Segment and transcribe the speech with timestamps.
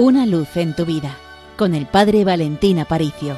[0.00, 1.16] Una luz en tu vida
[1.56, 3.36] con el Padre Valentín Aparicio.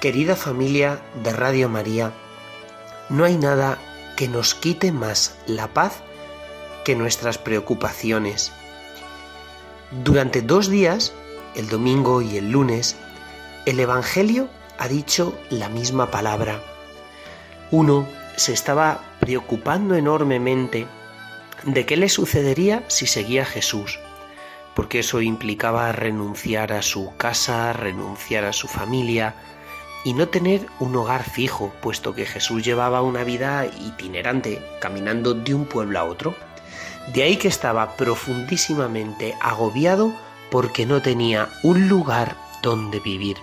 [0.00, 2.12] Querida familia de Radio María,
[3.08, 3.78] no hay nada
[4.16, 6.04] que nos quite más la paz
[6.84, 8.52] que nuestras preocupaciones.
[10.04, 11.12] Durante dos días,
[11.56, 12.94] el domingo y el lunes,
[13.64, 14.48] el Evangelio
[14.78, 16.60] ha dicho la misma palabra.
[17.72, 20.86] Uno se estaba preocupando enormemente
[21.64, 23.98] de qué le sucedería si seguía a Jesús,
[24.74, 29.34] porque eso implicaba renunciar a su casa, renunciar a su familia
[30.04, 35.54] y no tener un hogar fijo, puesto que Jesús llevaba una vida itinerante, caminando de
[35.54, 36.34] un pueblo a otro.
[37.12, 40.12] De ahí que estaba profundísimamente agobiado
[40.50, 43.36] porque no tenía un lugar donde vivir.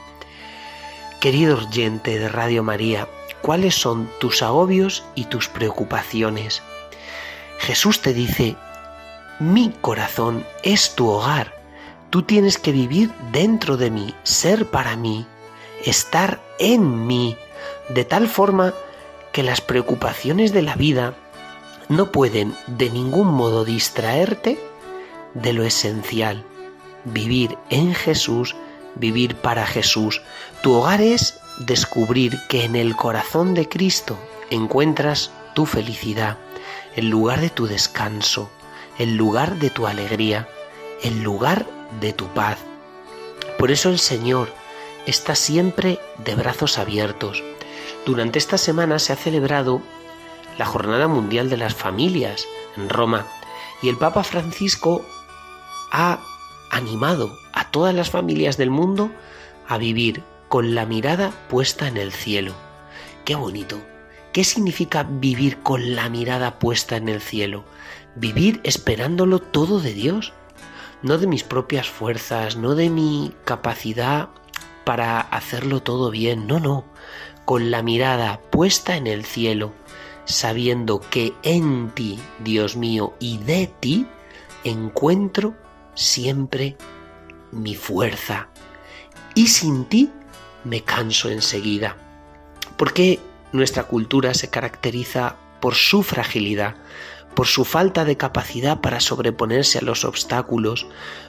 [1.19, 3.07] Querido oyente de Radio María,
[3.41, 6.61] ¿cuáles son tus agobios y tus preocupaciones?
[7.63, 8.57] Jesús te dice,
[9.39, 11.53] mi corazón es tu hogar,
[12.09, 15.25] tú tienes que vivir dentro de mí, ser para mí,
[15.85, 17.37] estar en mí,
[17.87, 18.73] de tal forma
[19.31, 21.13] que las preocupaciones de la vida
[21.87, 24.59] no pueden de ningún modo distraerte
[25.33, 26.43] de lo esencial,
[27.05, 28.57] vivir en Jesús,
[28.95, 30.21] vivir para Jesús.
[30.61, 36.37] Tu hogar es descubrir que en el corazón de Cristo encuentras tu felicidad,
[36.95, 38.49] el lugar de tu descanso,
[38.97, 40.47] el lugar de tu alegría,
[41.01, 41.65] el lugar
[41.99, 42.57] de tu paz.
[43.57, 44.49] Por eso el Señor
[45.05, 47.43] está siempre de brazos abiertos.
[48.05, 49.81] Durante esta semana se ha celebrado
[50.57, 52.45] la Jornada Mundial de las Familias
[52.77, 53.25] en Roma
[53.81, 55.05] y el Papa Francisco
[55.91, 56.19] ha
[56.71, 59.11] animado a todas las familias del mundo
[59.67, 62.53] a vivir con la mirada puesta en el cielo.
[63.25, 63.79] Qué bonito,
[64.33, 67.65] ¿Qué significa vivir con la mirada puesta en el cielo?
[68.15, 70.33] Vivir esperándolo todo de Dios,
[71.03, 74.29] no de mis propias fuerzas, no de mi capacidad
[74.85, 76.83] para hacerlo todo bien, no, no,
[77.45, 79.71] con la mirada puesta en el cielo,
[80.25, 84.07] sabiendo que en ti, Dios mío, y de ti
[84.63, 85.53] encuentro
[85.93, 86.75] siempre
[87.51, 88.49] mi fuerza.
[89.35, 90.09] Y sin ti
[90.63, 91.97] me canso enseguida.
[92.77, 93.19] Porque
[93.53, 96.75] nuestra cultura se caracteriza por su fragilidad,
[97.35, 100.87] por su falta de capacidad para sobreponerse a los obstáculos,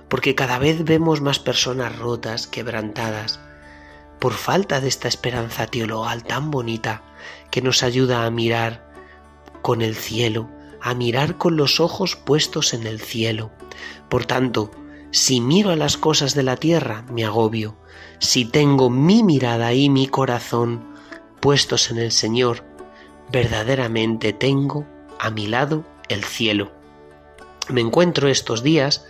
[0.09, 3.41] porque cada vez vemos más personas rotas, quebrantadas,
[4.19, 7.03] por falta de esta esperanza teologal tan bonita
[7.51, 8.91] que nos ayuda a mirar
[9.63, 13.51] con el cielo, a mirar con los ojos puestos en el cielo.
[14.09, 14.71] Por tanto,
[15.11, 17.77] si miro a las cosas de la tierra, me agobio.
[18.19, 20.94] Si tengo mi mirada y mi corazón
[21.45, 22.65] puestos en el Señor,
[23.31, 24.87] verdaderamente tengo
[25.21, 26.73] a mi lado el cielo.
[27.69, 29.05] Me encuentro estos días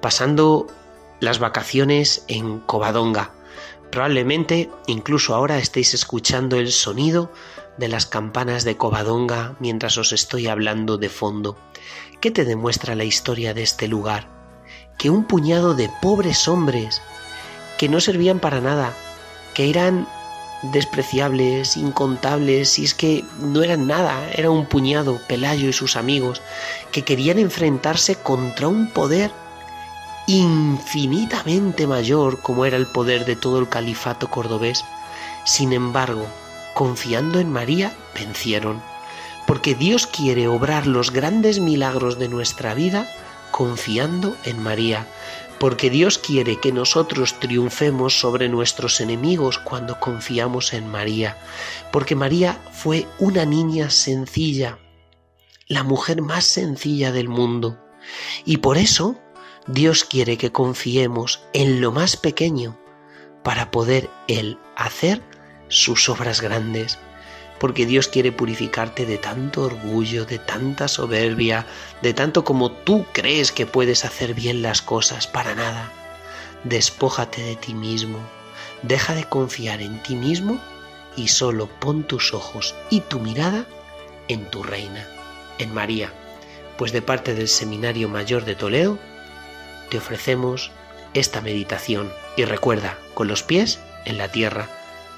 [0.00, 0.66] pasando
[1.20, 3.32] las vacaciones en Covadonga.
[3.90, 7.30] Probablemente incluso ahora estéis escuchando el sonido
[7.76, 11.58] de las campanas de Covadonga mientras os estoy hablando de fondo.
[12.22, 14.26] ¿Qué te demuestra la historia de este lugar?
[14.96, 17.02] Que un puñado de pobres hombres
[17.76, 18.94] que no servían para nada,
[19.52, 20.08] que eran
[20.72, 26.42] despreciables, incontables, y es que no eran nada, era un puñado, Pelayo y sus amigos,
[26.92, 29.30] que querían enfrentarse contra un poder
[30.26, 34.84] infinitamente mayor como era el poder de todo el califato cordobés.
[35.44, 36.26] Sin embargo,
[36.72, 38.82] confiando en María, vencieron,
[39.46, 43.06] porque Dios quiere obrar los grandes milagros de nuestra vida
[43.50, 45.06] confiando en María,
[45.64, 51.38] porque Dios quiere que nosotros triunfemos sobre nuestros enemigos cuando confiamos en María,
[51.90, 54.78] porque María fue una niña sencilla,
[55.66, 57.82] la mujer más sencilla del mundo,
[58.44, 59.18] y por eso
[59.66, 62.78] Dios quiere que confiemos en lo más pequeño
[63.42, 65.22] para poder Él hacer
[65.68, 66.98] sus obras grandes
[67.58, 71.66] porque Dios quiere purificarte de tanto orgullo, de tanta soberbia,
[72.02, 75.92] de tanto como tú crees que puedes hacer bien las cosas, para nada.
[76.64, 78.18] Despójate de ti mismo,
[78.82, 80.60] deja de confiar en ti mismo
[81.16, 83.66] y solo pon tus ojos y tu mirada
[84.28, 85.06] en tu reina,
[85.58, 86.12] en María,
[86.76, 88.98] pues de parte del Seminario Mayor de Toledo
[89.90, 90.70] te ofrecemos
[91.12, 94.68] esta meditación y recuerda, con los pies en la tierra,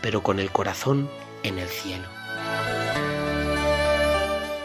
[0.03, 1.09] pero con el corazón
[1.43, 2.16] en el cielo.